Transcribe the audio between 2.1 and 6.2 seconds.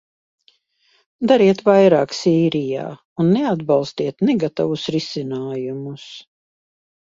Sīrijā un neatbalstiet negatavus risinājumus.